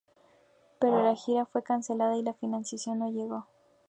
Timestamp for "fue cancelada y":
1.45-2.23